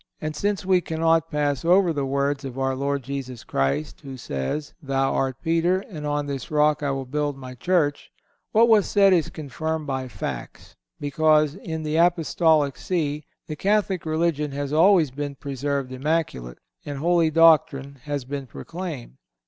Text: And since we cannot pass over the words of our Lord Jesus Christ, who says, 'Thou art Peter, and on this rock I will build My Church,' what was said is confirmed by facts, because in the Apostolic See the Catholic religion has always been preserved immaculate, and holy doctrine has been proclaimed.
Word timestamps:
And 0.19 0.35
since 0.35 0.65
we 0.65 0.81
cannot 0.81 1.29
pass 1.29 1.63
over 1.63 1.93
the 1.93 2.07
words 2.07 2.43
of 2.43 2.57
our 2.57 2.75
Lord 2.75 3.03
Jesus 3.03 3.43
Christ, 3.43 4.01
who 4.01 4.17
says, 4.17 4.73
'Thou 4.81 5.13
art 5.13 5.37
Peter, 5.43 5.81
and 5.81 6.07
on 6.07 6.25
this 6.25 6.49
rock 6.49 6.81
I 6.81 6.89
will 6.89 7.05
build 7.05 7.37
My 7.37 7.53
Church,' 7.53 8.09
what 8.51 8.67
was 8.67 8.89
said 8.89 9.13
is 9.13 9.29
confirmed 9.29 9.85
by 9.85 10.07
facts, 10.07 10.75
because 10.99 11.53
in 11.53 11.83
the 11.83 11.97
Apostolic 11.97 12.77
See 12.77 13.25
the 13.45 13.55
Catholic 13.55 14.03
religion 14.03 14.53
has 14.53 14.73
always 14.73 15.11
been 15.11 15.35
preserved 15.35 15.91
immaculate, 15.91 16.57
and 16.83 16.97
holy 16.97 17.29
doctrine 17.29 17.99
has 18.05 18.25
been 18.25 18.47
proclaimed. 18.47 19.17